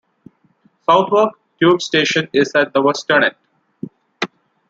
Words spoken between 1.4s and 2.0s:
tube